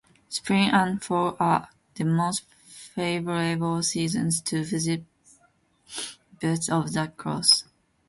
[0.29, 5.03] Spring and fall are the most favorable seasons to visit
[6.41, 7.65] Buttes of the Cross.